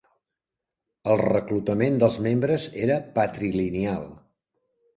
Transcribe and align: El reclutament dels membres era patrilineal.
El 1.15 1.21
reclutament 1.23 2.01
dels 2.05 2.17
membres 2.29 2.67
era 2.89 2.99
patrilineal. 3.21 4.13